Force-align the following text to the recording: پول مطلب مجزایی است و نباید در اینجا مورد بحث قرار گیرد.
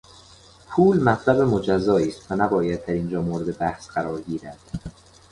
پول 0.69 1.03
مطلب 1.03 1.41
مجزایی 1.41 2.07
است 2.07 2.31
و 2.31 2.35
نباید 2.35 2.85
در 2.85 2.93
اینجا 2.93 3.21
مورد 3.21 3.57
بحث 3.57 3.87
قرار 3.87 4.21
گیرد. 4.21 4.57